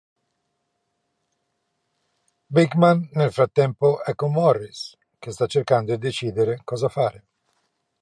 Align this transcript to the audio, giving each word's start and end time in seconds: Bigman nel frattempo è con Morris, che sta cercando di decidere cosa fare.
Bigman 2.47 3.07
nel 3.13 3.31
frattempo 3.31 4.03
è 4.03 4.15
con 4.15 4.31
Morris, 4.31 4.97
che 5.19 5.29
sta 5.31 5.45
cercando 5.45 5.91
di 5.91 5.99
decidere 5.99 6.61
cosa 6.63 6.89
fare. 6.89 7.25